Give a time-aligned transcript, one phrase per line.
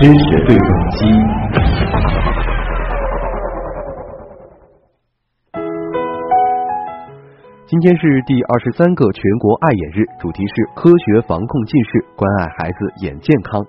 [0.00, 1.06] 知识对撞机。
[7.66, 13.62] 今天是第二十三个全国爱眼日，主题是科学防控近视，关爱孩子眼健康。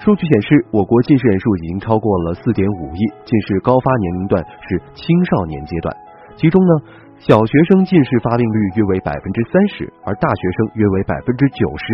[0.00, 5.96] 数据显示，我国近视人数已经超过了四点五亿，近视高发年龄段是青少年阶段，
[6.36, 6.72] 其中呢，
[7.20, 11.84] 小学生近视发病率约为百分之三十，而大学生约为百分之九十。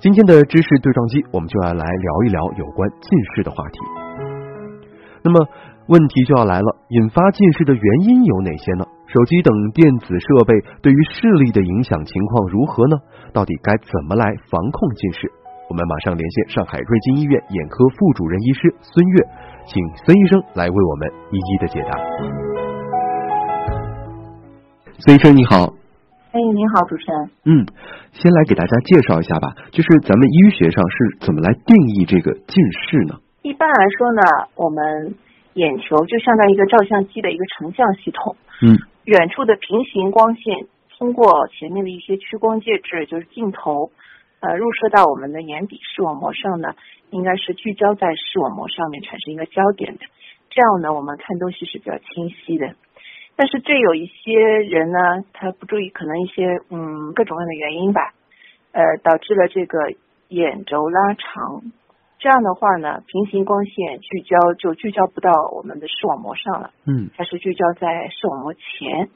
[0.00, 3.80] 今天的知识对撞机，我们就要来聊一聊有关近视的话题。
[5.24, 5.48] 那么
[5.88, 8.84] 问题就要来了，引发近视的原因有哪些呢？
[9.08, 10.52] 手机等电子设备
[10.82, 13.00] 对于视力的影响情况如何呢？
[13.32, 15.32] 到底该怎么来防控近视？
[15.70, 19.24] 我们马上连线上海瑞金医院眼科副主任医师孙悦，
[19.64, 22.69] 请孙医生来为我们一一的解答。
[25.00, 25.72] 孙医生你好，
[26.32, 27.30] 哎，您好，主持人。
[27.48, 27.64] 嗯，
[28.12, 32.52] 先来给大家介绍一下吧，就是咱们医学上是怎么来定义这个近
[32.84, 33.16] 视呢？
[33.40, 34.20] 一般来说呢，
[34.56, 35.16] 我们
[35.54, 38.36] 眼球就相当于一个照相机的一个成像系统。
[38.60, 43.90] 嗯，远处的平行光线通过前面的一些屈光介质，就是镜头，
[44.40, 46.76] 呃，入射到我们的眼底视网膜上呢，
[47.08, 50.00] 应该是聚焦在视网膜上面产生一个焦点的，
[50.50, 52.76] 这样呢，我们看东西是比较清晰的。
[53.40, 54.98] 但是这有一些人呢，
[55.32, 58.12] 他不注意，可能一些嗯各种各样的原因吧，
[58.72, 59.78] 呃，导致了这个
[60.28, 61.62] 眼轴拉长。
[62.18, 69.08] 这样的话呢，平行光线聚焦就聚焦不到我们的视网膜上了，嗯，它是聚焦在视网膜前。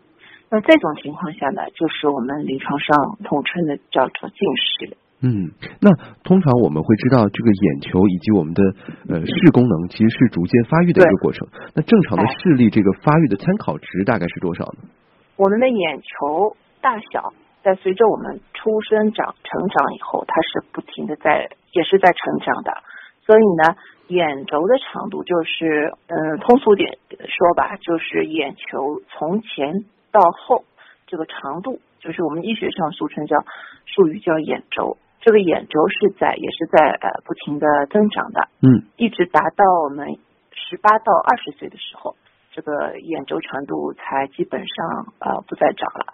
[0.48, 4.96] 那这种情况下呢，就是我们临床上统称的叫做近视。
[5.20, 5.88] 嗯，那
[6.22, 8.62] 通常我们会知道，这个眼球以及我们的
[9.08, 11.48] 呃视功能其实是逐渐发育的一个过程。
[11.74, 14.88] 那正常的视力这个发育的参考值大概是多少呢？
[15.36, 22.82] 我们的眼球大小在随着我们出生长成长以后，它是不停的在也是在成长的。
[23.24, 23.76] 所以呢，
[24.08, 29.72] 眼轴的长度就是，嗯，通俗点说吧，就是眼球从前
[30.12, 30.64] 到后
[31.06, 33.38] 这个长度，就是我们医学上俗称叫
[33.86, 34.98] 术语叫眼轴。
[35.24, 40.18] 这个眼轴是在也是在呃不停的增长的，嗯，一直达到我们
[40.52, 42.14] 十八到二十岁的时候，
[42.52, 46.04] 这个眼轴长度才基本上呃不再长了。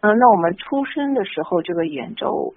[0.00, 2.52] 嗯，那我们出生的时候，这个眼轴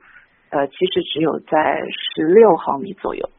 [0.49, 3.29] 呃其实只有在十六毫米左右。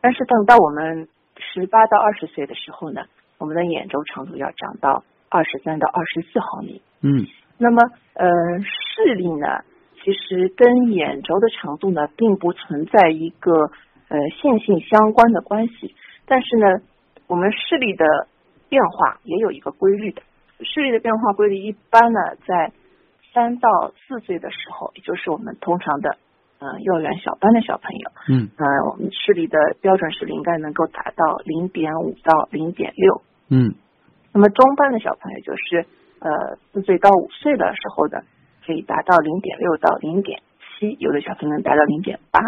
[0.00, 1.06] 但是等到我们
[1.36, 3.02] 十八到二十岁的时候呢，
[3.36, 6.80] 我们的眼轴长度要长到二十三到二十四毫米。
[7.02, 7.26] 嗯，
[7.58, 7.82] 那么
[8.14, 8.26] 呃
[8.64, 9.60] 视力呢，
[10.04, 13.50] 其实跟眼轴的长度呢，并不存在一个
[14.08, 15.94] 呃线性相关的关系。
[16.26, 16.66] 但是呢，
[17.26, 18.04] 我们视力的
[18.68, 20.22] 变化也有一个规律的。
[20.60, 22.72] 视力的变化规律一般呢，在
[23.32, 26.18] 三到四岁的时候，也就是我们通常的。
[26.60, 33.74] 嗯，幼儿园小班的小朋友，嗯，呃，我们视力的标准视力应该能够达到零点五到零点六，嗯，
[34.32, 35.84] 那么中班的小朋友就是
[36.20, 38.24] 呃四岁到五岁的时候的，
[38.66, 40.42] 可以达到零点六到零点
[40.78, 42.40] 七，有的小朋友能达到零点八，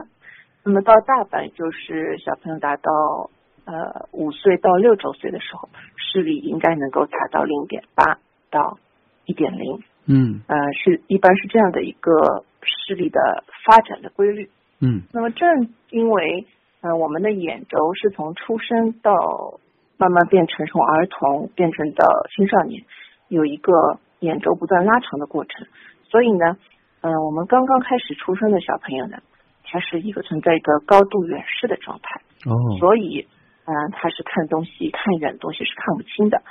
[0.65, 3.31] 那么到大班就是小朋友达到
[3.65, 8.19] 呃五岁到六周岁的时候，视力应该能够达到零点八
[8.51, 8.79] 到
[9.25, 12.45] 一点零，嗯，呃，是一般是这样的一个。
[12.69, 14.51] 视力的发展的规律，
[14.81, 16.47] 嗯，那么正因为，
[16.81, 19.61] 呃，我们的眼轴是从出生到
[19.97, 22.83] 慢慢变成从儿童变成到青少年，
[23.29, 25.69] 有一个眼轴不断拉长的过程，
[26.11, 26.57] 所以呢，
[27.03, 29.19] 嗯，我们刚刚开始出生的小朋友呢，
[29.65, 33.27] 他是一个存在一个高度远视的状态，哦，所以，
[33.65, 36.43] 嗯，他是看东西看远的东西是看不清的，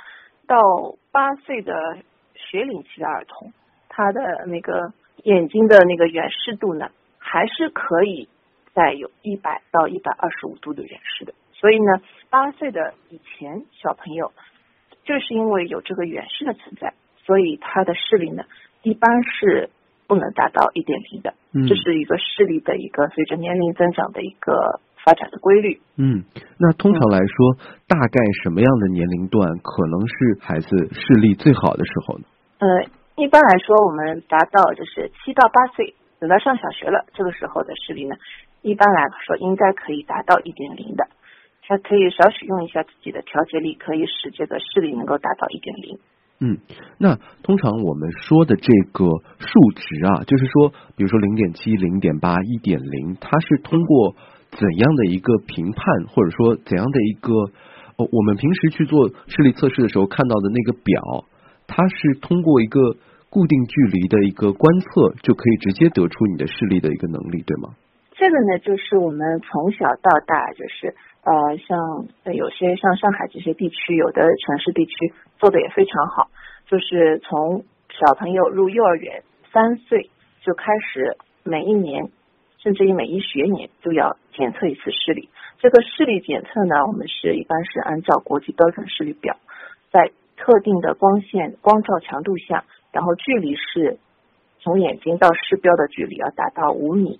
[0.46, 0.58] 到
[1.12, 1.74] 八岁的
[2.34, 3.52] 学龄期的儿童，
[3.88, 4.92] 他的那个。
[5.24, 6.88] 眼睛的那个远视度呢，
[7.18, 8.28] 还是可以
[8.74, 11.34] 在有一百到一百二十五度的远视的。
[11.52, 12.00] 所以呢，
[12.30, 14.30] 八岁的以前小朋友，
[15.04, 16.94] 就是因为有这个远视的存在，
[17.24, 18.44] 所以他的视力呢，
[18.86, 19.68] 一般是
[20.06, 21.34] 不能达到一点零的。
[21.52, 25.80] 嗯，这是一个视力的一个随着年龄增长的一个发展的规律。
[25.96, 26.22] 嗯，
[26.58, 27.36] 那通常来说，
[27.88, 32.24] 大概什么样的年龄段可能是孩子视力最好的时候呢？
[32.58, 32.86] 呃。
[33.16, 38.14] 一般来说，我们达到就是七到八岁，等到上小学了，这个时候的视力呢，
[38.60, 41.08] 一般来说应该可以达到一点零的。
[41.66, 45.98] 他可以少使用一下自己的调节力，可以使这个视力能够达到一点零。
[46.40, 46.58] 嗯，
[46.98, 49.04] 那通常我们说的这个
[49.38, 54.14] 数值啊，就是说，比如说零点七、零点八、一点零，它是通过
[54.50, 57.32] 怎样的一个评判，或者说怎样的一个，
[57.96, 61.24] 哦，我们平时去做视力测试的时候看到的那个表，
[61.66, 62.96] 它是通过一个。
[63.28, 67.74] 固定距离的一个观测就可以直接得出你的视力的一个能力，对吗？
[68.14, 70.94] 这个呢，就是我们从小到大，就是
[71.26, 76.30] 呃，像有些像上海这些地区，有的城市地区做的也非常好，
[76.68, 80.08] 就是从小朋友入幼儿园三岁
[80.42, 82.10] 就开始，每一年
[82.58, 85.28] 甚至于每一学年都要检测一次视力。
[85.58, 89.36] 这个视力检测呢，我们是一般是按照国际标准视力表，
[89.90, 92.62] 在特定的光线光照强度下，
[92.92, 93.98] 然后距离是
[94.60, 97.18] 从眼睛到视标的距离要达到五米。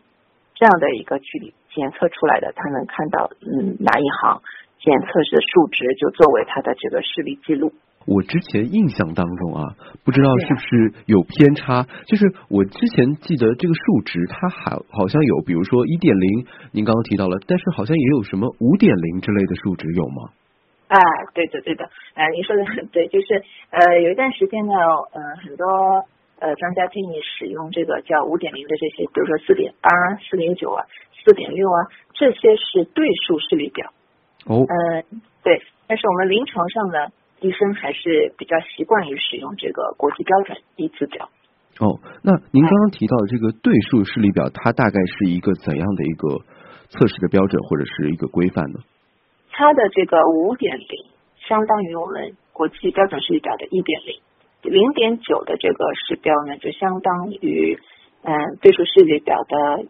[0.54, 4.40] 这样的一个距离检测出来的，他能看到嗯哪一行
[4.80, 7.74] 检测是数值，就作为他的这个视力记录。
[8.06, 20.32] 我之前印象当中啊，不知道是不是有偏差，就是我之前记得这个数值，它还好像有，比如说一点零，您刚刚提到了，但是好像也有什么五点零之类的数值，有吗？
[20.88, 20.96] 啊，
[21.34, 21.84] 对的对的，
[22.14, 24.72] 呃，您说的很对，就是呃有一段时间呢，
[25.12, 25.66] 呃很多。
[26.38, 29.88] 呃，专家建议使用这个叫五点零的这些，比如说四点八、
[30.20, 30.84] 四点九啊、
[31.26, 33.90] 四点六啊，这些是对数视力表。
[34.46, 34.62] 哦。
[34.62, 35.02] 呃，
[35.42, 35.60] 对。
[35.88, 41.28] 但是我们临床上呢，医生还是比较习惯于使用这个国际标准一字表。
[41.78, 46.38] 哦，那您刚刚提到的这个对数视力表，它大概是一个怎样的一个
[46.88, 48.78] 测试的标准或者是一个规范呢？
[49.50, 50.86] 它的这个五点零
[51.48, 54.20] 相当于我们国际标准视力表的一点零。
[54.62, 57.78] 零点九的这个视标呢，就相当于
[58.22, 59.84] 嗯对数视力表的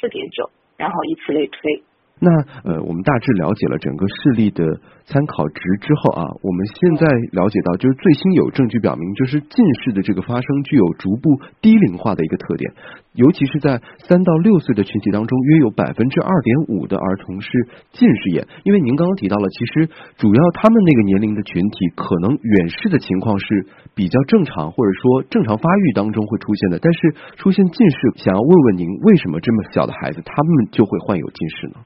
[0.00, 1.82] 四点九，然后以此类推。
[2.18, 2.30] 那
[2.64, 4.64] 呃，我们大致了解了整个视力的
[5.04, 11.28] 参考值之后啊，我们现在了解到，就是最新有证据表明，就是近视的这个发生具有逐步
[11.60, 12.72] 低龄化的一个特点，
[13.12, 17.50] 尤其是在三到六岁的群体当中，约有百分之二点五的儿童是
[17.92, 18.48] 近视眼。
[18.64, 31.84] 因为您刚刚提到了，其实主要他们那个年龄的群体，可能远视的情况是比较正常，或者说正常发育当中会出现的，但是出现近视，想要问问您，为什么这么小的孩子他们就会患有近视呢？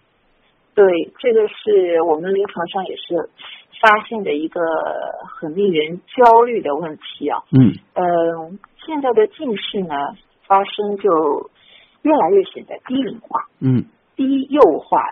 [0.72, 3.28] 对，这个是我们临床上也是
[3.80, 4.60] 发现的一个
[5.26, 7.42] 很令人焦虑的问题啊。
[7.52, 7.74] 嗯。
[7.94, 8.50] 呃，
[8.86, 9.94] 现在的近视呢，
[10.46, 11.50] 发生就
[12.02, 13.46] 越来越显得低龄化。
[13.60, 13.84] 嗯。
[14.16, 15.10] 低幼化，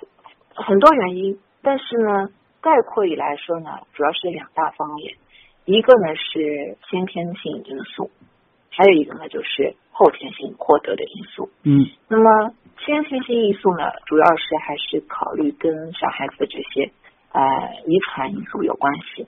[0.55, 2.29] 很多原因，但是呢，
[2.61, 5.17] 概括以来说呢，主要是两大方面，
[5.65, 8.11] 一个呢是先天性因素，
[8.71, 11.51] 还有一个呢就是后天性获得的因素。
[11.65, 11.85] 嗯。
[12.09, 12.55] 那么。
[12.85, 16.91] 先天性因素呢，主要是还是考虑跟小孩子的这些
[17.33, 17.43] 呃
[17.87, 19.27] 遗传因素有关系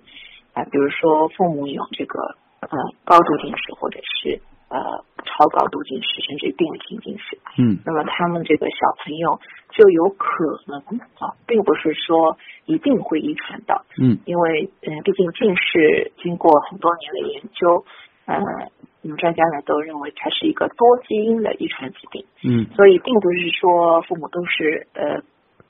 [0.54, 2.68] 啊，比如说父母有这个呃
[3.04, 7.38] 高度近视，或者是呃超高度近视，甚至于病理性近视。
[7.58, 7.78] 嗯。
[7.84, 9.38] 那么他们这个小朋友
[9.70, 10.26] 就有可
[10.66, 10.78] 能
[11.18, 13.84] 啊，并不是说一定会遗传到。
[14.00, 14.18] 嗯。
[14.24, 17.84] 因为嗯，毕竟近视经过很多年的研究，
[18.34, 18.70] 呃。
[19.02, 25.22] 我们专家呢都认为它是一个多基因的遗传疾病，嗯，所以并不是说父母都是呃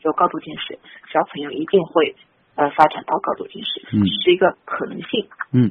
[0.02, 0.80] 有高度近视，
[1.12, 2.16] 小朋友一定会
[2.56, 5.70] 呃发展到高度近视，嗯，是一个可能性，嗯，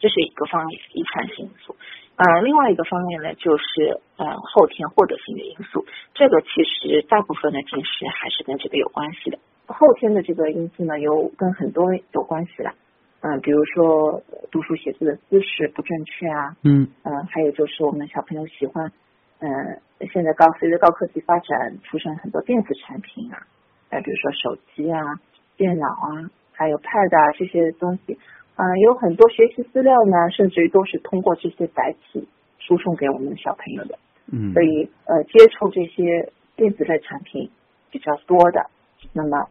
[0.00, 1.76] 这是一个方面遗传性因素，
[2.16, 9.38] 呃，另外一个方面呢就是呃后天获得性的因素，这个其实大部分的近视还是跟这个有关系的，
[9.68, 12.72] 后天的这个因素呢有跟很多有关系的。
[13.26, 18.92] 嗯，比如说读书写字的姿势不正确啊，嗯，嗯，还有就是我们小朋友喜欢，
[19.40, 19.80] 嗯，
[20.12, 23.42] 现在高随着高科技发展，出现很多电子产品啊，
[23.90, 25.18] 呃，比如说手机啊、
[25.56, 28.16] 电脑啊，还有 Pad 啊这些东西，
[28.54, 32.28] 啊，有很多学习资料呢，甚至于都是通过这些载体
[32.60, 33.98] 输送给我们的小朋友的，
[34.30, 37.50] 嗯，所以呃，接触这些电子类产品
[37.90, 38.70] 比较多的，
[39.12, 39.48] 那么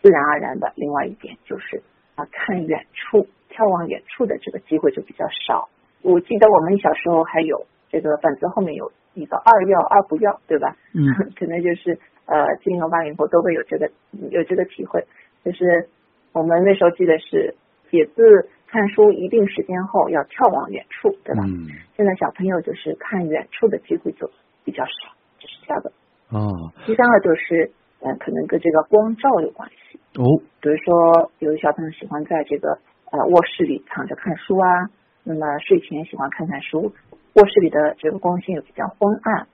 [0.00, 1.82] 自然而然的，另外一点就是。
[2.18, 5.68] 啊，看远处、眺望远处的这个机会就比较少。
[6.02, 10.74] 我记得我们小时候还有这个本子后面有一个二要二不要，对吧？
[10.94, 11.06] 嗯，
[11.38, 11.96] 可能就是
[12.26, 13.88] 呃，七零后、八零后都会有这个
[14.30, 15.06] 有这个体会，
[15.44, 15.88] 就是
[16.32, 17.54] 我们那时候记得是
[17.88, 21.44] 写字、看书一定时间后要眺望远处，对吧？
[21.46, 21.70] 嗯。
[21.96, 24.28] 现在小朋友就是看远处的机会就
[24.64, 25.92] 比较少，这是第二个。
[26.30, 26.72] 哦。
[26.84, 27.70] 第三个就是，
[28.02, 29.97] 嗯，可能跟这个光照有关系。
[30.16, 30.24] 哦，
[30.60, 32.78] 比如说，有的小朋友喜欢在这个
[33.10, 34.90] 呃卧室里躺着看书啊，
[35.22, 36.92] 那么睡前喜欢看看书，
[37.34, 39.46] 卧室里的这个光线又比较昏暗，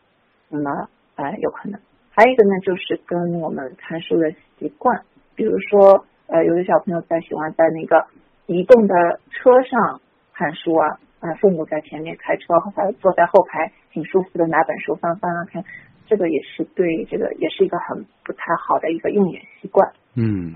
[0.48, 1.80] 那么呃有可能。
[2.10, 5.02] 还有一个呢，就是跟我们看书的习惯，
[5.34, 8.06] 比如说呃有的小朋友在喜欢在那个
[8.46, 8.94] 移动的
[9.30, 10.00] 车上
[10.32, 15.64] 看书啊，啊父母在前面开车，后排坐在后排挺舒服的拿本书翻翻啊看，
[16.06, 19.88] 这个也是对这个也是一个很不太好的一个用眼习惯。
[20.16, 20.52] 嗯，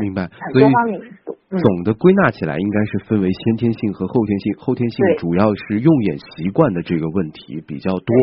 [0.00, 0.28] 明白。
[0.28, 4.54] 很多方面因素，总的归纳起来，应该是分为先天性和后天性。
[4.58, 8.16] 后天性主要是用眼习惯的这个问题比较多。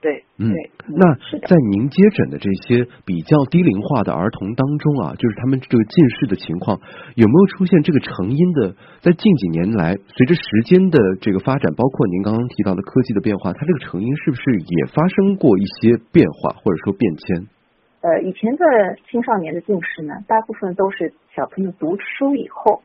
[0.00, 1.14] 对，嗯对，那
[1.46, 6.80] 在您接诊的这些比较低龄化的儿童当中啊，就是他们这个近视的情况，
[7.14, 8.74] 有没有出现这个成因的？
[9.00, 17.46] 在近几年来，随着时间的这个发展，包括您刚刚提到的科技的变化，它这个成因是不是也发生过一些变化或者说变迁？
[18.00, 18.64] 呃，以前的
[19.10, 22.80] 青少年的近视呢，大部分都是小朋友读书以后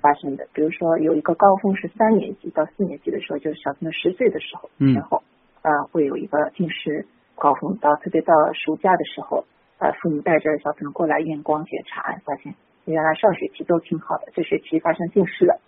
[0.00, 0.46] 发生的。
[0.54, 5.24] 比如说有一个高峰是三年级到四年级的时候，就是小朋友十岁的时候，嗯然后
[5.62, 9.44] 呃会有一个近视高峰，到特别到暑假的时候，
[9.78, 15.60] 呃父母带着小朋友过来验光检查，发现原来上学期都挺好的，这学期发生近视了。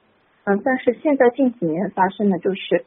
[0.45, 2.85] 嗯，但是现在近几年发生的就是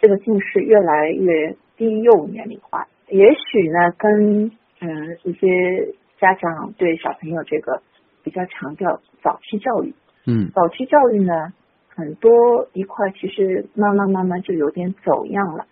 [0.00, 4.50] 这个近视越来越低幼年龄化，也许呢跟
[4.80, 7.82] 嗯一些家长对小朋友这个
[8.22, 9.94] 比较强调早期教育，
[10.26, 11.52] 嗯早期教育呢
[11.94, 15.66] 很多一块其实慢慢慢慢就有点走样了。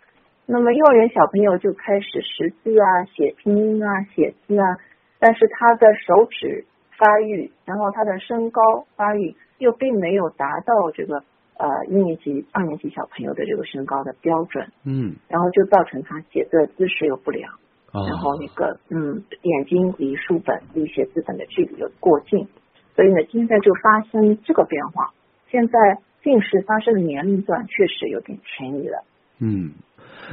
[0.47, 4.77] 那么幼儿园小朋友就开始识字啊、写拼音啊、写字啊，
[5.19, 6.67] 但是他的手指
[6.99, 11.25] 发育，然后他的身高发育又并没有达到这个
[11.57, 17.51] 呃一年级、二年级小朋友的这个身高的标准，嗯然后就造成他写字的姿势又不良，
[17.93, 22.47] 哦然后那个嗯眼睛离书本、离写字本的距离又过近，
[22.95, 25.11] 所以呢现在就发生这个变化。
[25.49, 25.73] 现在
[26.23, 29.05] 近视发生的年龄段确实有点前移了。
[29.41, 29.73] 嗯，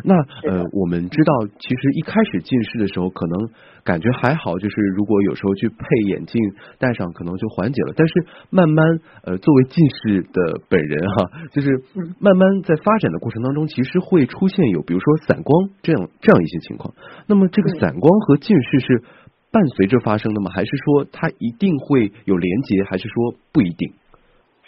[0.03, 0.15] 那
[0.49, 3.49] 呃，我们知道，其实一开始近视的时候，可能
[3.83, 5.75] 感觉还好，就是如果有时候去配
[6.09, 6.39] 眼镜
[6.79, 7.93] 戴上，可能就缓解了。
[7.95, 8.13] 但是
[8.49, 8.85] 慢慢，
[9.23, 16.93] 呃，作为近视的本人哈，就是嗯慢慢在发展的过程当中，其实会出现有比如说散光这样这样一些情况。
[17.27, 19.03] 那么这个嗯散光和近视是
[19.51, 20.51] 伴随着发生的吗？
[20.53, 22.83] 还是说它一定会有连结？
[22.83, 23.93] 还是说不一定？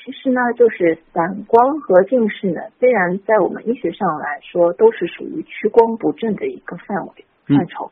[0.05, 7.89] 其实呢，就是散光和近视呢，虽然在我们医学上来说都是属于屈光不正的一个范围嗯范畴，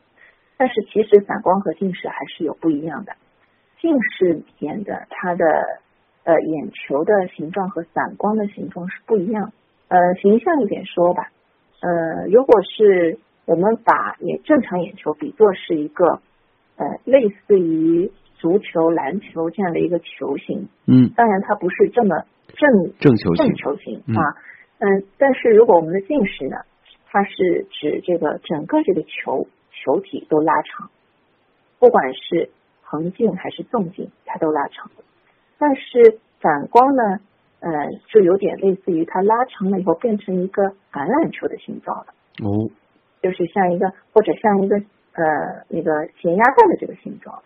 [0.58, 3.14] 但是其实散光和近视还是有不一样的。
[3.80, 5.44] 近视眼的它的
[6.24, 9.50] 呃眼球的形状和散光的形状是不一样。
[9.88, 11.30] 呃，形象一点说吧，
[11.80, 16.20] 呃，如果是我们把眼正常眼球比作是一个
[16.76, 18.12] 呃类似于
[18.42, 23.54] 足球、篮球这样的一个球形，嗯，当然它不是这么正正球形正。
[23.54, 24.34] 球形嗯啊，
[24.80, 26.56] 嗯，但是如果我们的近视呢，
[27.06, 30.90] 它是指这个整个这个球球体都拉长，
[31.78, 32.50] 不管是
[32.82, 34.90] 横径还是纵径，它都拉长。
[35.56, 37.20] 但是反光呢，
[37.60, 37.70] 呃，
[38.08, 42.06] 就有点类似于它拉长了以后变成一个橄榄球的形状了，
[42.42, 42.68] 哦，
[43.22, 44.76] 就是像一个或者像一个
[45.12, 47.44] 呃那个咸鸭蛋的这个形状了，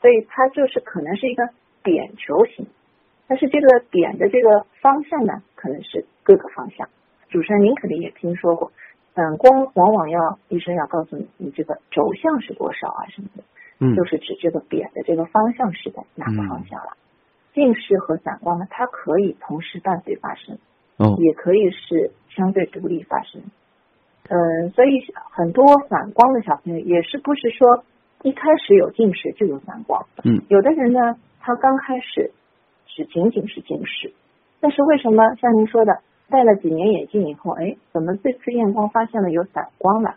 [0.00, 1.48] 所以它就是可能是一个
[1.82, 2.66] 扁球形。
[3.28, 6.88] 但是这个扁的这个方向呢，可能是各个方向。
[7.28, 8.72] 主持人您肯定也听说过，
[9.14, 13.44] 嗯光往往要医生要告诉你，你这个轴向是多少啊什么的，
[13.78, 16.96] 嗯，就是指这个扁的这个方向是在哪个方向了。
[17.54, 20.58] 近视和散光呢，它可以同时伴随发生，
[20.96, 23.42] 哦，也可以是相对独立发生。
[24.28, 27.84] 嗯，所以很多散光的小朋友也是不是说
[28.22, 30.42] 一开始有近视就有散光，嗯。
[30.48, 32.32] 有的人呢，他刚开始
[32.86, 34.12] 只仅仅是近视，
[34.60, 40.16] 但是为什么像您说的，戴了几年眼镜以后，哎，怎么这次验光发现了有散光了？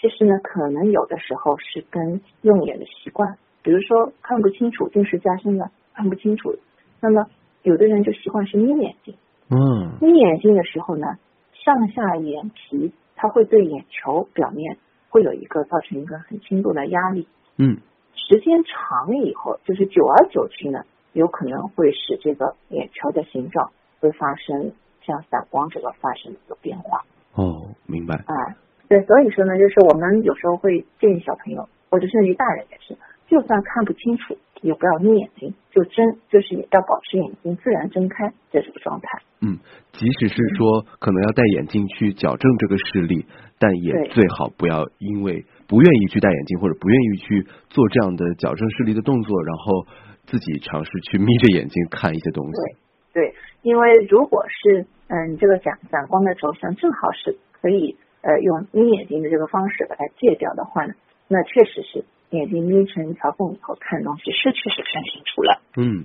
[0.00, 6.54] 其实呢，可能有的时候是跟用眼的习惯，比如说看不清楚，近视加深了，看不清楚，
[7.00, 7.26] 那么
[7.62, 9.16] 有的人就习惯是眯眼睛，
[9.50, 9.98] 嗯。
[10.00, 11.16] 眯眼睛的时候呢，
[11.54, 14.76] 上下眼皮它会对眼球表面
[15.16, 17.78] 会有一个造成一个很轻度的压力，嗯
[18.12, 27.00] 时间长了以后，就是久而久之呢，有可能会使这个眼球的形状会发生像散光这个发生一个变化。
[27.32, 28.14] 哦，明白。
[28.14, 28.56] 哎，
[28.90, 32.94] 对，所以说呢，就是我们有时候会建议小朋友，或者甚至于大人也是，
[33.26, 39.06] 就算看不清楚，也不要眯眼睛，就睁，就是要保持眼睛自然睁开这种状态。
[39.40, 39.58] 嗯，
[39.92, 43.26] 即使是说可能要戴眼镜去矫正这个视力，
[43.58, 49.86] 但也最好不要因为不愿意去戴眼镜或者不愿意去做这样的矫正视力的动作，然后
[50.26, 52.76] 自己尝试去眯着眼睛看一些东西。
[53.12, 60.94] 对，因为如果是嗯这个散散光的轴向正好是可以呃用眯眼睛的这个方式把它戒掉的话呢，
[61.28, 65.60] 那确实是眼睛眯成一条缝以后看东西是确实看清楚了。
[65.76, 66.04] 嗯，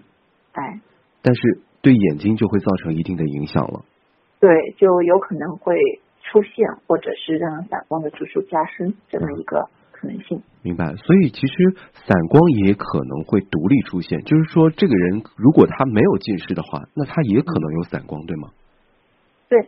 [0.53, 0.79] 哎，
[1.22, 3.84] 但是对眼睛就会造成一定的影响了。
[4.39, 5.75] 对，就有可能会
[6.32, 10.42] 出现或者是让散光的指数加深这么一个可能性。
[10.64, 11.76] 明白，所以其实
[12.08, 18.50] 散光也可能会独立出现，就是说这个人如果他没有近视的话，那他也可能有散光，对吗？
[19.50, 19.60] 对，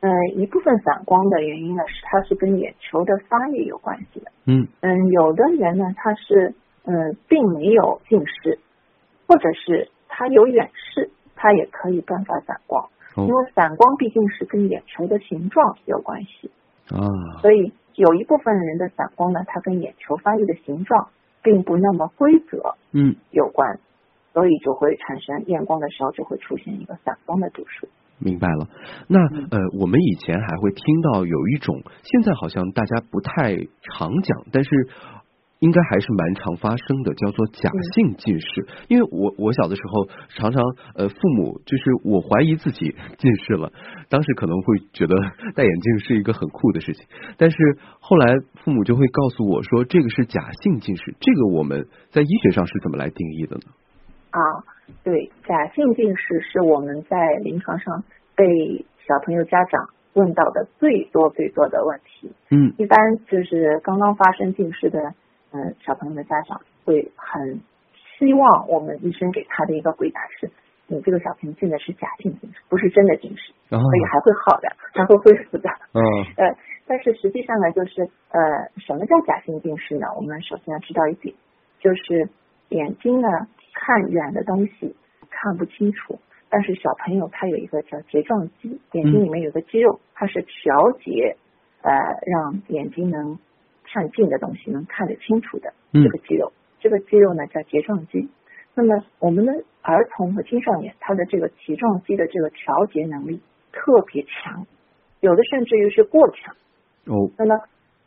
[0.00, 4.30] 呃，一部分散光的原因呢，是它是跟眼球的发育有关系的。
[4.44, 8.58] 嗯嗯，有的人呢，他是嗯并没有近视，
[9.26, 12.90] 或者是他有远视，他也可以断发散光。
[13.16, 16.50] 哦因为散光毕竟是跟眼球的形状有关系，
[16.88, 21.08] 啊，所以有一部分人的散光呢，它跟眼球发育的形状
[21.42, 23.78] 并不那么规则嗯有关，
[24.32, 27.88] 所以就会产生验光的时候就会出现一个散光的度数。
[28.22, 28.68] 明白了。
[29.08, 34.70] 那嗯呃，我们以前还会听到有一种，现在好像大家不太常讲，但是
[35.60, 38.66] 应该还是蛮常发生的，叫做假嗯性近视。
[38.88, 40.62] 因为我我小的时候常常
[40.96, 43.70] 呃，父母就是我怀疑自己近视了，
[44.08, 45.14] 当时可能会觉得
[45.54, 47.56] 戴眼镜是一个很酷的事情，但是
[48.00, 51.14] 后来父母就会告诉我说，这个是假性近视。
[51.20, 53.62] 这个我们在医学上是怎么来定义的呢？
[54.30, 54.40] 啊，
[55.04, 58.02] 对，假性近视是我们在临床上
[58.34, 62.32] 被小朋友家长问到的最多最多的问题。
[62.50, 62.98] 嗯一般
[63.28, 64.98] 就是刚刚发生近视的，
[65.52, 67.60] 嗯，小朋友的家长会很
[68.18, 70.50] 希望我们医生给他的一个回答是：
[70.86, 75.68] 你这个小朋友现在是假性近视，不是真的近视，啊所以还会好的，还会恢复的。
[75.94, 76.00] 嗯
[76.36, 78.40] 呃，但是实际上呢，就是呃，
[78.78, 80.06] 什么叫假性近视呢？
[80.16, 81.34] 我们首先要知道一点，
[81.78, 82.28] 就是
[82.68, 83.28] 眼睛呢
[83.72, 84.94] 看远的东西
[85.30, 91.36] 看不清楚，但是小朋友他有一个叫睫状肌，眼睛里面有个肌肉，它是调节
[91.82, 91.90] 呃
[92.26, 93.38] 让眼睛能
[93.92, 98.28] 看近的东西能看得清楚的嗯这个肌肉，这个肌肉呢叫睫状肌。
[98.74, 103.40] 那么我们的儿童和青少年，他的这个睫状肌的这个调节能力
[103.72, 104.64] 特别强，
[105.18, 106.54] 有的甚至于是过强。
[107.06, 107.56] 哦那么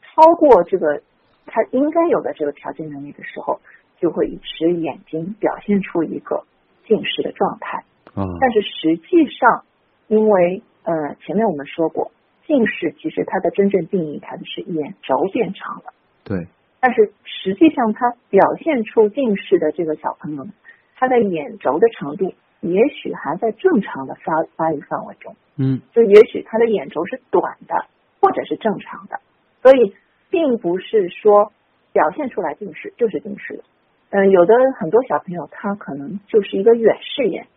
[0.02, 1.02] 超过这个
[1.46, 3.60] 他应该有的这个调节能力的时候，
[4.00, 6.46] 就会使眼睛表现出一个
[6.88, 7.84] 近视的状态。
[8.16, 9.66] 啊但是实际上，
[10.08, 12.12] 因为呃前面我们说过，
[12.46, 16.48] 近视其实它的真正定义它的是眼轴变长了，对
[16.80, 20.52] 但是实际上他表现出近视的这个小朋友呢，
[20.98, 25.36] 他的眼轴的长度也许还在正常的发发育范围中。
[25.56, 27.86] 嗯就也许他的眼轴是短的，
[28.20, 29.22] 或者是正常的，
[29.62, 29.96] 所以
[30.30, 31.54] 并不是说
[31.94, 33.64] 表现出来近视就是近视的。
[34.10, 37.48] 嗯，有的很多小朋友他可能就是一个远视眼，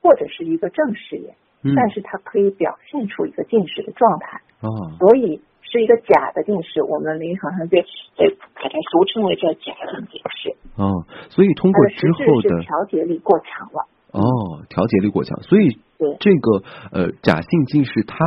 [0.00, 1.74] 或者是一个正视眼，嗯。
[1.74, 4.68] 但是它可以表现出一个近视的状态，啊
[4.98, 6.82] 所以是一个假的近视。
[6.82, 7.82] 我们临床上对
[8.16, 13.86] 对把它俗称为叫假性近视，哦，所以通过之后的是调节力过强了。
[14.12, 16.16] 哦，调节力过强，所以对。
[16.18, 18.18] 这个呃假性近视它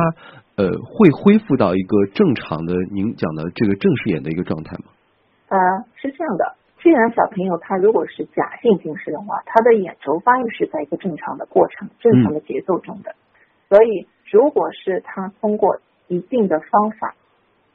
[0.56, 4.84] 呃会恢复到一个正常的您讲的这个正视眼的一个状态吗？
[5.48, 5.58] 呃，
[5.94, 13.14] 是这样的，既然小朋友他如果是假性近视的话，他的眼轴发育是在一个正常的过程、正常的节奏中的，
[13.68, 17.14] 所以如果是他通过一定的方法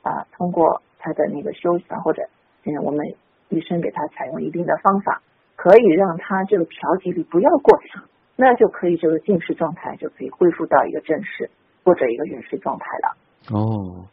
[0.01, 2.23] 啊、通过他的那个休息啊，或者
[2.63, 3.05] 嗯，我们
[3.49, 5.21] 医生给他采用一定的方法，
[5.55, 8.03] 可以让他这个调节力不要过强，
[8.35, 11.49] 那就可以这个近视状态就可以恢复到一个正视
[11.83, 13.17] 或者一个远视状态了。
[13.51, 14.07] 哦，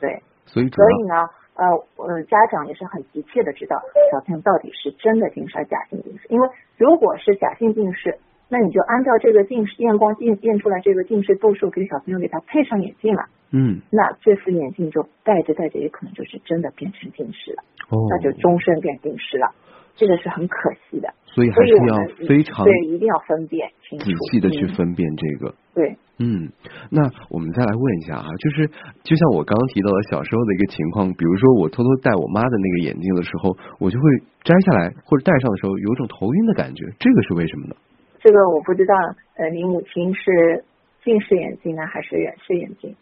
[0.00, 1.14] 对，所以所以呢，
[1.54, 3.80] 呃，呃，家长也是很急切的知道
[4.12, 19.52] 小朋友到底是真的近视还是假性近视，因为如果是假性近视，那你就按照这个近视验光验验出来这个近视度数，给小朋友给他配上眼镜了，嗯那这副眼镜就戴着戴着也可能就是真的变成近视了，哦，那就终身变近视了，
[19.96, 21.12] 这个是很可惜的。
[21.26, 25.54] 所以还是要非常对一定要分辨清楚，仔细的去嗯分辨这个。
[25.74, 25.96] 对。
[26.20, 26.50] 嗯，
[26.90, 28.66] 那我们再来问一下啊，就是
[29.04, 34.04] 就像我刚刚提到的小时候的一个情况，比如说我偷偷戴我妈的那个眼镜的时候，我就会
[34.42, 37.76] 摘下来或者戴上的时候有一种头晕的感觉，这个是为什么呢？
[38.20, 38.94] 这个我不知道，
[39.36, 40.64] 呃，你母亲是
[41.04, 42.96] 近视眼镜呢，还是远视眼镜？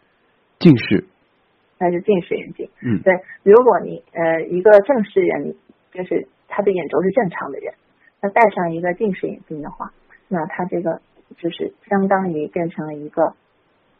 [0.59, 1.05] 近视，
[1.79, 2.69] 还是近视眼镜？
[2.81, 5.55] 嗯对，如果你呃一个正视人，
[5.91, 7.73] 就是他的眼轴是正常的人，
[8.21, 9.91] 那戴上一个近视眼镜的话，
[10.27, 11.01] 那他这个
[11.37, 13.33] 就是相当于变成了一个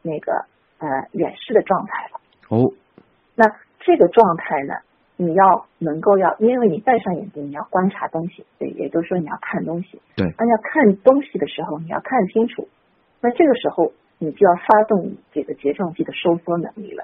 [0.01, 0.45] 那个
[0.79, 2.19] 呃远视的状态了。
[2.49, 2.73] 哦，
[3.35, 3.45] 那
[3.79, 4.73] 这个状态呢，
[5.17, 9.99] 你要能够要，因为你戴上眼镜，你要观察东西，对，也就是说你要看东西。
[10.15, 12.67] 对那要看东西的时候，你要看清楚。
[13.19, 17.03] 那这个时候，你就要发动你这个睫状肌的收缩能力了。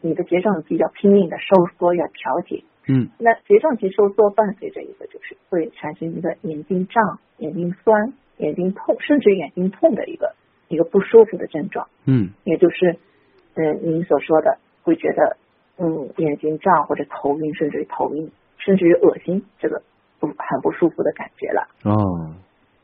[0.00, 2.62] 你的睫状肌要拼命的收缩，要调节。
[2.86, 10.34] 嗯那睫状肌收缩伴随着一个就是会产生一个眼睛胀、眼睛酸、眼睛痛，甚至眼睛痛的一个
[10.68, 11.88] 一个不舒服的症状。
[12.04, 12.98] 嗯也就是，
[13.54, 15.38] 嗯，您所说的会觉得，
[15.76, 19.82] 嗯，眼睛胀或者头晕，甚至于头晕，甚至于恶心，这个
[20.20, 21.66] 不很不舒服的感觉了。
[21.82, 22.34] 哦，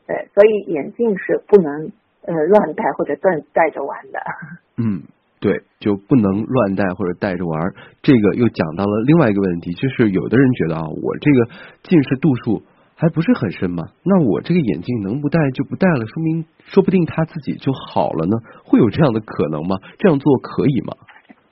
[0.05, 1.91] 对，所以眼镜是不能
[2.23, 4.19] 呃乱戴或者断戴着玩的。
[4.75, 5.03] 嗯，
[5.39, 7.73] 对，就不能乱戴或者戴着玩。
[8.01, 11.47] 这个又讲到了另外一个问题，就是有的人觉得啊，我这个
[11.83, 12.63] 近视度数
[12.95, 18.37] 还不是很深嘛，那我这个眼镜能不戴就不戴了，说明说不定他自己就好了呢？
[18.65, 19.77] 会有这样的可能吗？
[19.97, 20.93] 这样做可以吗？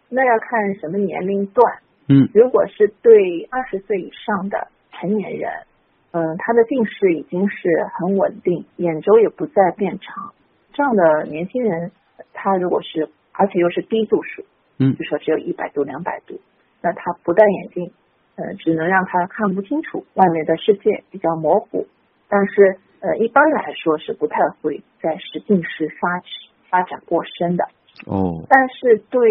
[0.09, 1.79] 那要看什么年龄段。
[2.11, 5.51] 嗯，如果是对二十岁以上的成年人，
[6.09, 10.33] 嗯，他的近视已经是很稳定，眼周也不再变长，
[10.73, 11.91] 这样的年轻人，
[12.33, 14.43] 他如果是而且又是低度数，
[14.79, 16.41] 嗯，就说只有一百度、两百度，
[16.81, 17.91] 那他不戴眼镜，
[18.37, 21.85] 呃，只能让他看不清楚外面的世界，比较模糊。
[22.27, 26.23] 但是，呃，一般来说是不太会在使近视发
[26.71, 27.65] 发展过深的。
[28.07, 29.29] 哦，但是对。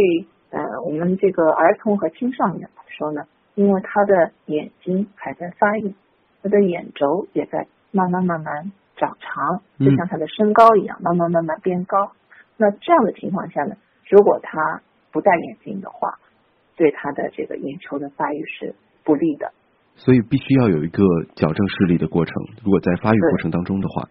[0.50, 3.22] 呃，我们这个儿童和青少年来说呢，
[3.54, 5.92] 因为他的眼睛还在发育，
[6.42, 12.12] 他的眼轴也在慢慢慢慢长长，就像他的身高一样，慢慢慢慢变高。
[12.56, 13.76] 那这样的情况下呢，
[14.08, 14.80] 如果他
[15.12, 16.18] 不戴眼镜的话，
[16.76, 19.52] 对他的这个眼球的发育是不利的。
[19.96, 22.34] 所以必须要有一个矫正视力的过程。
[22.64, 24.08] 如果在发育过程当中的话，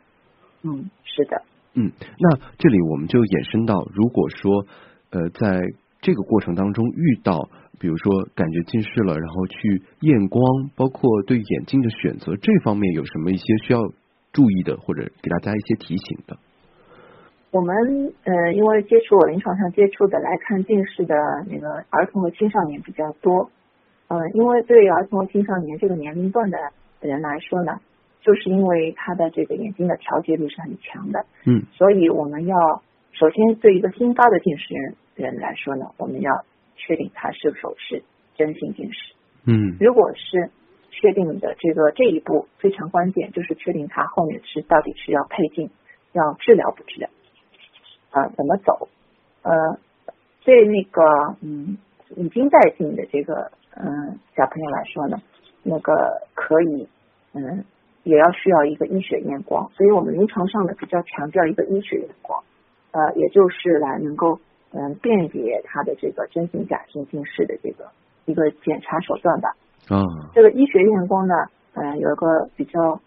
[0.62, 1.41] 嗯，是的。
[1.73, 4.67] 嗯，那这里我们就延伸到，如果说
[5.10, 5.62] 呃在。
[6.08, 7.50] 这个过程当中遇到，
[7.82, 10.41] 比如说感觉近视了，然后去验光，
[10.74, 13.82] 包括对眼镜的选择这方面有什么一些需要
[14.32, 16.38] 注意的，或者给大家一些提醒的？
[17.52, 17.76] 我们
[18.24, 21.13] 呃，因为接触我临床上接触的来看近视的
[21.52, 23.52] 那个儿童和青少年比较多，
[24.08, 26.58] 呃，因为对于儿童和青少年这个年龄段的
[27.02, 27.82] 人来说呢，
[28.22, 32.56] 就是因为他的这个眼睛的调节力是很强的，嗯，所以我们要
[33.12, 34.96] 首先对一个新发的近视人。
[35.17, 38.03] 人来说呢，我们要确定他是否是
[38.36, 39.13] 真性近视。
[39.45, 40.51] 嗯，如果是
[40.91, 45.69] 确定的这个这一步非常关键，就是确定他后面是到底是要配镜、
[46.12, 47.10] 要治疗不治疗
[48.12, 48.27] 啊？
[48.30, 48.88] 怎么走？
[49.41, 49.80] 呃，
[50.43, 51.01] 对那个
[51.41, 51.77] 嗯
[52.15, 55.21] 已经戴镜的这个嗯小朋友来说呢，
[55.63, 56.88] 那个可以
[57.34, 57.65] 嗯
[58.03, 62.43] 也要需要一个医学验光，所以我们临床上呢比较强调一个医学验光，
[62.91, 64.39] 呃，也就是来能够。
[64.71, 67.89] 嗯，辨别他的这个真性假性近视的这个
[68.25, 69.56] 一个检查手段吧。
[69.88, 70.03] 啊，
[70.34, 71.34] 这个医学验光呢，
[71.73, 72.99] 嗯，有一个比较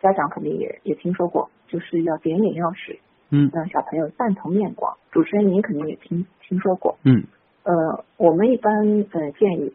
[0.00, 2.98] 家长肯定也也听说过，就是要点眼药水，
[3.30, 4.96] 嗯，让小朋友赞同验光。
[5.12, 7.22] 主持人您肯定也听听说过，嗯，
[7.62, 8.72] 呃，我们一般
[9.12, 9.72] 呃建议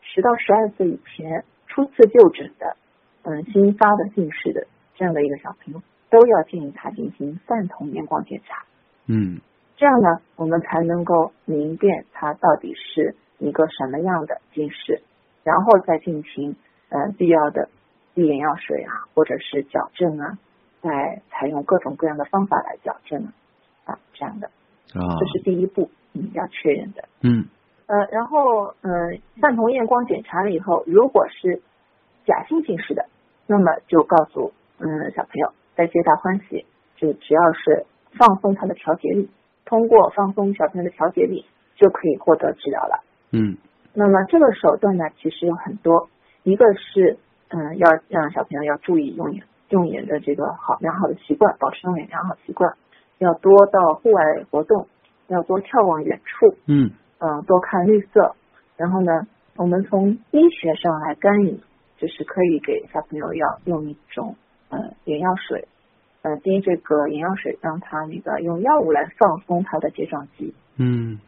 [0.00, 2.76] 十到十二岁以前初次就诊的，
[3.24, 8.64] 嗯，新发的近视的这样的一个小朋友，都要建议他进行赞同验光检查。
[9.06, 9.38] 嗯。
[9.80, 15.00] 这样呢，我们才能够明辨它到底是一个什么样的近视，
[15.42, 16.54] 然后再进行
[16.90, 17.70] 呃必要的
[18.14, 20.36] 滴眼药水啊，或者是矫正啊，
[20.82, 23.32] 再采用各种各样的方法来矫正
[23.86, 24.48] 啊，这样的
[24.92, 27.08] 啊，这是第一步，嗯，要确认的。
[27.22, 27.46] 嗯，
[27.86, 28.90] 呃，然后呃，
[29.40, 31.62] 散瞳验光检查了以后，如果是
[32.26, 33.06] 假性近视的，
[33.46, 36.66] 那么就告诉嗯小朋友，在皆大欢喜，
[36.96, 37.86] 就只要是
[38.18, 39.30] 放松他的调节力。
[39.70, 43.04] 通过放松小朋友的调节力，就可以获得治疗了。
[43.30, 43.56] 嗯，
[43.94, 46.10] 那么这个手段呢，其实有很多。
[46.42, 47.16] 一个是，
[47.50, 52.74] 嗯，要让小朋友要注意用眼用眼的这个好良好的习惯，保持用眼良好习惯，
[53.18, 54.88] 要多到户外活动，
[55.28, 56.56] 要多眺望远处。
[56.66, 58.34] 嗯，嗯，多看绿色。
[58.76, 61.60] 然后呢，我们从医学上来干预，
[61.96, 64.34] 就是可以给小朋友要用一种
[64.70, 65.68] 嗯眼药水。
[66.22, 70.54] 呃，滴这个眼药水，让他那个用药物来放松他的睫状肌。
[70.76, 71.18] 嗯，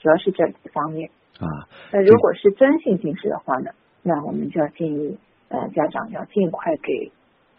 [0.00, 1.68] 主要是这几方面啊。
[1.92, 3.70] 那如果是真性近视的话呢，
[4.02, 7.12] 那我们就要建议呃家长要尽快给。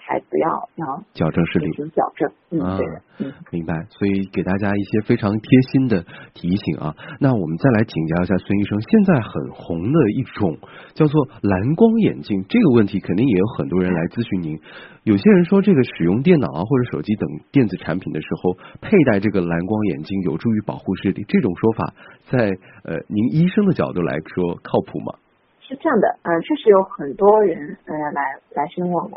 [0.06, 3.74] 孩子要要矫正视力，矫正，嗯，对的，嗯，明白。
[3.89, 6.94] 所以给大家一些非常贴心的提醒啊。
[7.22, 10.58] 那我们再来请教一下孙医生，现在很红的一种
[10.94, 14.60] 叫做蓝光眼镜，这个问题肯定也有很多人来咨询您。
[15.04, 21.94] 有些人说，这个使用电脑啊或者手机等电子产品的时候，佩戴这个蓝光眼镜有助于保护视力，这种说法
[22.28, 22.52] 在
[22.84, 25.16] 呃您医生的角度来说靠谱吗？
[25.62, 29.16] 是这样的，嗯，确实有很多人呃来来询问我。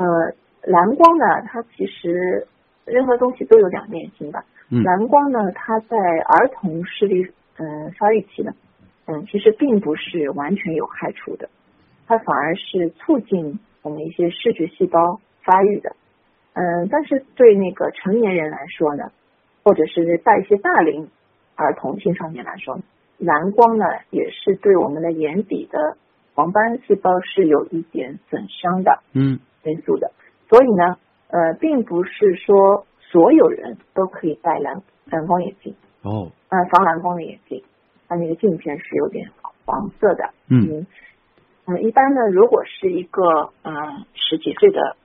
[0.00, 0.32] 呃，
[0.62, 2.46] 蓝光呢，它其实
[2.86, 4.42] 任何东西都有两面性吧。
[4.70, 8.54] 蓝光呢，它在儿童视力嗯发育期呢，
[9.04, 11.50] 嗯，其实并不是完全有害处的，
[12.06, 15.94] 它反而是促进我们一些视觉细胞发育的。
[16.54, 19.12] 嗯，但是对那个成年人来说呢，
[19.62, 21.10] 或者是在一些大龄
[21.56, 22.80] 儿童青少年来说，
[23.18, 25.98] 蓝光呢也是对我们的眼底的
[26.34, 29.00] 黄斑细胞是有一点损伤的。
[29.12, 29.40] 嗯。
[29.64, 30.12] 因素的，
[30.48, 30.96] 所以呢，
[31.28, 35.74] 呃，并不是说所有人都可以戴蓝蓝光眼镜。
[36.02, 37.62] 哦，呃，防蓝光的眼镜，
[38.08, 39.30] 它那个镜片是有点
[39.64, 40.30] 黄色的。
[40.48, 40.86] 嗯
[41.66, 44.96] 嗯，一般呢，如果是一个嗯十几岁的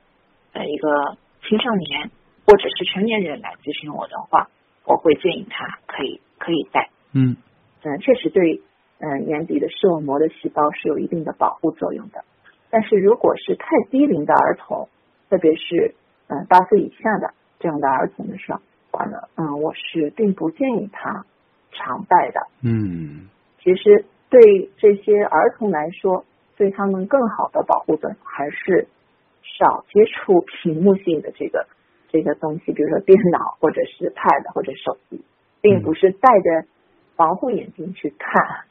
[0.53, 2.09] 呃一个青少年
[2.47, 4.49] 或者是成年人来咨询我的话，
[4.85, 6.89] 我会建议他可以可以戴。
[7.13, 7.35] 嗯
[7.83, 8.61] 嗯，确实对
[8.99, 12.23] 嗯眼底的视网膜的细胞是有一定的保护作用的。
[12.75, 14.89] 但是如果是太低龄的儿童，
[15.29, 15.95] 特别是
[16.27, 18.59] 嗯八岁以下的这样的儿童的时候，
[18.91, 21.25] 话呢，嗯，我是并不建议他
[21.71, 22.47] 常戴的。
[22.63, 23.29] 嗯
[23.63, 26.25] 其实对这些儿童来说，
[26.57, 28.89] 对他们更好的保护作用还是
[29.57, 31.67] 少接触屏幕性的这个
[32.09, 35.23] 这个东西，比如说电脑或者是 Pad 或者手机，
[35.61, 36.67] 并不是戴着
[37.15, 38.65] 防护眼镜去看，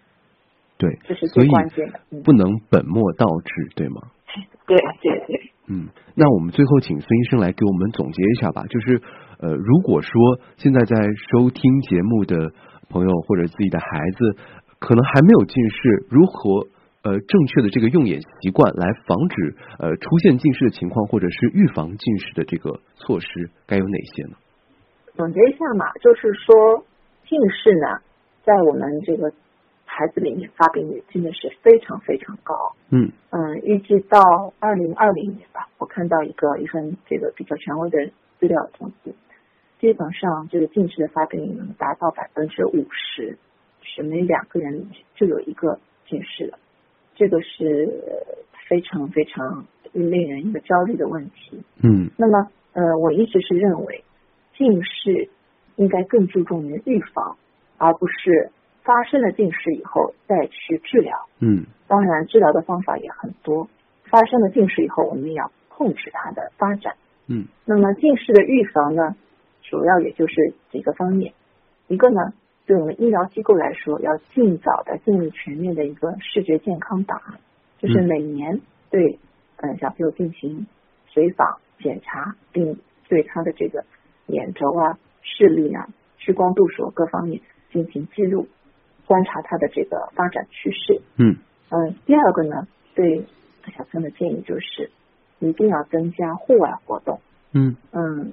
[0.76, 2.00] 对，这是最关键的。
[2.10, 4.02] 嗯，不能本末倒置，对吗？
[4.66, 8.64] 对对对，嗯，那我们最后请孙医生来给我们总结一下吧。
[8.68, 9.00] 就是
[9.38, 10.10] 呃，如果说
[10.56, 10.96] 现在在
[11.30, 12.52] 收听节目的
[12.88, 14.37] 朋友或者自己的孩子
[14.78, 16.66] 可能还没有近视，如何
[17.02, 23.26] 呃正确的这个用眼习惯来防止呃出现近视的情况，或者是预防近视的这个措施
[23.66, 24.37] 该有哪些呢？
[25.14, 26.84] 总结一下嘛，就是说
[27.28, 28.02] 近视呢，
[28.42, 29.30] 在我们这个
[29.96, 32.74] 孩子里面发病率真的是非常非常高。
[32.90, 39.14] 嗯嗯，预计到二零二零年吧，我看到一个一份这个比较权威的资料统计，
[39.80, 43.38] 基本上这个近视的发病率能达到百分之五十，
[43.83, 45.78] 是每两个人就有一个
[46.09, 46.59] 近视的，
[47.14, 48.02] 这个是
[48.68, 51.62] 非常非常令人一个焦虑的问题。
[51.85, 54.02] 嗯那么，呃，我一直是认为
[54.57, 55.30] 近视
[55.76, 57.37] 应该更注重于预防，
[57.78, 58.50] 而不是
[58.85, 61.27] 发生了近视以后再去治疗。
[61.40, 63.68] 嗯当然，治疗的方法也很多。
[64.05, 66.94] 发生了近视以后，我们也要控制它的发展。
[67.27, 69.16] 嗯那么近视的预防呢，
[69.62, 71.33] 主要也就是几个方面。
[71.88, 72.33] 一个呢，
[72.66, 77.40] 对我们医疗机构来说，要尽早的建立全面的一个视觉健康档案，
[77.79, 79.18] 就是嗯每年对
[79.57, 80.66] 嗯小朋友进行
[81.09, 83.85] 随访检查，并对他的这个
[84.27, 87.40] 眼轴啊、视力啊、屈光度数各方面
[87.73, 88.49] 进行记录，
[89.07, 91.01] 观察它的这个发展趋势。
[91.17, 91.37] 嗯
[91.71, 93.25] 嗯，第二个呢，对
[93.77, 94.90] 小朋友的建议就是
[95.38, 97.21] 一定要增加户外活动。
[97.53, 98.33] 嗯嗯，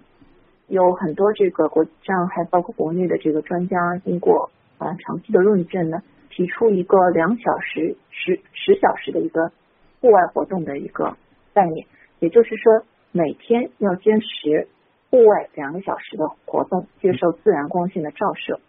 [0.67, 9.51] 有很多这个国上还包括国内的这个专家经过啊、长期的论证呢，提出一个两小时十十小时的一个
[9.99, 11.15] 户外活动的一个
[11.53, 11.85] 概念，
[12.19, 14.67] 也就是说每天要坚持
[15.09, 18.55] 户外两个小时的活动，接受自然光线的照射。
[18.55, 18.59] 哦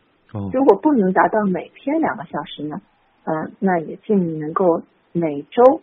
[0.53, 2.81] 如果不能达到每天两个小时呢，
[3.25, 5.81] 嗯、那也建议能够每周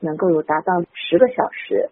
[0.00, 1.90] 能够有达到十个小时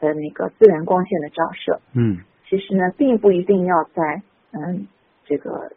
[0.00, 1.80] 的那个自然光线的照射。
[1.94, 4.86] 嗯其实呢，并不一定要在嗯
[5.24, 5.72] 这个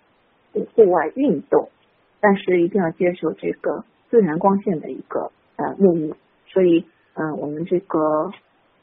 [0.76, 1.70] 户外运动，
[2.20, 6.14] 但是一定要接受这个自然光线的一个呃沐浴。
[6.48, 8.32] 所以嗯，我们这个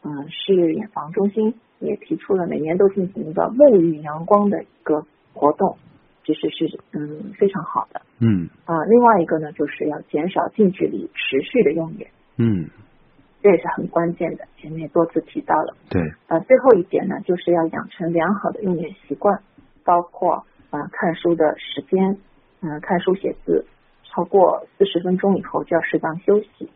[0.02, 5.76] 嗯视野眼防中心也提出了每年都进行一个沐浴阳光的一个活动，
[6.24, 8.84] 其实是嗯非常好的嗯啊。
[8.84, 12.68] 另外一个呢，就是要减少近距离持续的用眼，嗯，
[13.42, 14.46] 这也是很关键的。
[14.58, 15.74] 前面多次提到了。
[15.90, 19.42] 对，呃，最后一点呢，就是要养成良好的用眼习惯，
[19.84, 22.18] 包括啊看书的时间，
[22.60, 23.66] 嗯、看书写字
[24.04, 26.70] 超过四十分钟以后就要适当休息，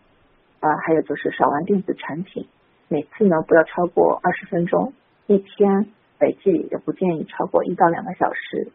[0.61, 2.49] 啊、还有就是少玩电子产品，
[2.89, 4.93] 每次呢不要超过二十分钟，
[5.27, 5.87] 一天
[6.19, 8.73] 累计也不建议超过一到两个小时。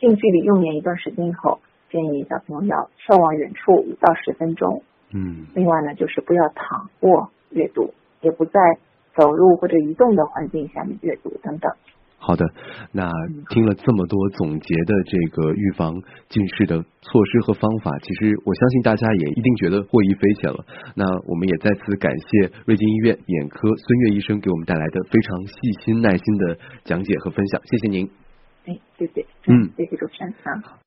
[0.00, 4.82] 近距离用眼一段时间以后，建议小朋友要眺望远处五到十分钟，
[5.12, 8.60] 嗯另外呢，就是不要躺卧阅读，也不在
[9.16, 11.72] 走路或者移动的环境下面阅读等等。
[12.20, 12.44] 好的，
[12.92, 13.08] 那
[13.48, 15.94] 听了这么多总结的这个预防
[16.28, 20.64] 近视的措施和方法，其实我相信大家也一定觉得获益匪浅了。
[20.96, 28.27] 那我们也再次感谢瑞金医院眼科孙悦医生给我们带来的非常细心耐心的讲解和分享，谢谢您。
[28.68, 30.78] 哎，谢谢，嗯谢谢主持人啊。